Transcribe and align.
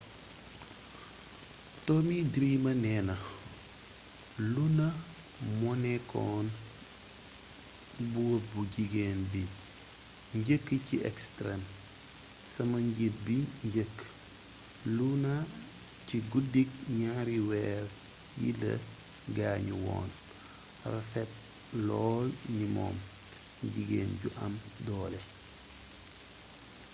tommy 1.85 2.17
dreamer 2.33 2.75
néna 2.85 3.15
luna 4.53 4.87
moonékkoon 5.59 6.45
buur 8.11 8.39
bu 8.49 8.59
jigeen 8.73 9.19
bi 9.31 9.41
njëkk 10.37 10.67
ci 10.87 10.95
extreme 11.11 11.65
sama 12.53 12.77
njiit 12.89 13.15
bi 13.25 13.37
njeekk 13.67 13.95
luna 14.95 15.33
ci 16.07 16.17
guddik 16.31 16.69
gnaari 16.93 17.37
wéér 17.49 17.85
yi 18.41 18.49
la 18.61 18.73
gaañu 19.35 19.73
woon 19.85 20.09
rafet 20.91 21.31
lool 21.87 22.27
ni 22.55 22.65
moom 22.75 22.95
jiggén 23.73 24.09
ju 24.21 24.29
am 24.45 24.53
doolé 24.85 25.19